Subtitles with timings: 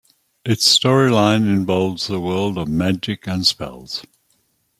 [0.43, 4.03] Its storyline involves the world of magic and spells.